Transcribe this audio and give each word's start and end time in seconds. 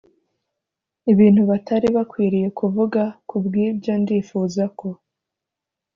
ibintu 1.11 1.41
batari 1.49 1.87
bakwiriye 1.95 2.47
kuvuga 2.59 3.01
ku 3.27 3.35
bw 3.45 3.53
ibyo 3.67 3.93
ndifuza 4.01 4.63
ko 4.79 4.87